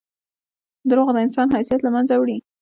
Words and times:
•دروغ 0.89 1.07
د 1.13 1.17
انسان 1.25 1.47
حیثیت 1.55 1.81
له 1.83 1.91
منځه 1.95 2.13
وړي. 2.17 2.37